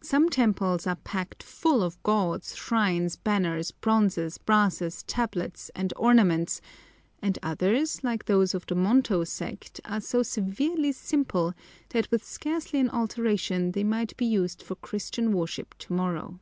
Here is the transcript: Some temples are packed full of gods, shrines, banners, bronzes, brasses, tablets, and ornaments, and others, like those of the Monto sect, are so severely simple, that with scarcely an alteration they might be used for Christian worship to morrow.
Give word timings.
Some 0.00 0.30
temples 0.30 0.86
are 0.86 0.96
packed 0.96 1.42
full 1.42 1.82
of 1.82 2.02
gods, 2.02 2.56
shrines, 2.56 3.16
banners, 3.16 3.72
bronzes, 3.72 4.38
brasses, 4.38 5.02
tablets, 5.02 5.70
and 5.76 5.92
ornaments, 5.98 6.62
and 7.20 7.38
others, 7.42 8.02
like 8.02 8.24
those 8.24 8.54
of 8.54 8.64
the 8.64 8.74
Monto 8.74 9.26
sect, 9.28 9.82
are 9.84 10.00
so 10.00 10.22
severely 10.22 10.92
simple, 10.92 11.52
that 11.90 12.10
with 12.10 12.24
scarcely 12.24 12.80
an 12.80 12.88
alteration 12.88 13.72
they 13.72 13.84
might 13.84 14.16
be 14.16 14.24
used 14.24 14.62
for 14.62 14.76
Christian 14.76 15.30
worship 15.36 15.74
to 15.80 15.92
morrow. 15.92 16.40